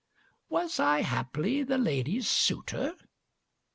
[0.49, 2.95] Was I haply the ladyŌĆÖs suitor?